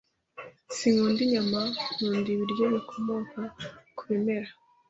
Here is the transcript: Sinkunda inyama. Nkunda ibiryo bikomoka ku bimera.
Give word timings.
Sinkunda 0.77 1.19
inyama. 1.25 1.61
Nkunda 1.93 2.27
ibiryo 2.35 2.65
bikomoka 2.73 3.39
ku 3.97 4.01
bimera. 4.09 4.51